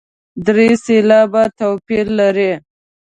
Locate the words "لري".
2.19-2.51